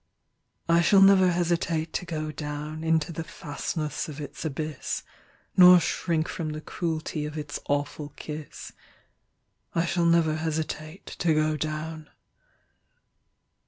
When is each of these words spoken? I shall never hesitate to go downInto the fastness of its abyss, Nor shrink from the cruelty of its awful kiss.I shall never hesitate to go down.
I 0.67 0.81
shall 0.81 0.99
never 1.03 1.27
hesitate 1.29 1.93
to 1.93 2.05
go 2.05 2.31
downInto 2.31 3.13
the 3.13 3.23
fastness 3.23 4.09
of 4.09 4.19
its 4.19 4.43
abyss, 4.43 5.03
Nor 5.55 5.79
shrink 5.79 6.27
from 6.27 6.53
the 6.53 6.59
cruelty 6.61 7.23
of 7.27 7.37
its 7.37 7.59
awful 7.69 8.09
kiss.I 8.15 9.85
shall 9.85 10.05
never 10.07 10.37
hesitate 10.37 11.05
to 11.05 11.35
go 11.35 11.55
down. 11.55 12.09